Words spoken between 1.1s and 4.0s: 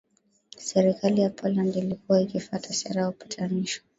ya poland ilikuwa ikifata sera ya upatanisho